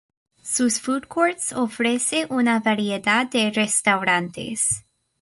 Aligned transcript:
Sus 0.41 0.79
food 0.79 1.07
courts 1.09 1.53
ofrece 1.53 2.25
una 2.31 2.59
variedad 2.59 3.29
de 3.29 3.51
restaurantes. 3.51 4.83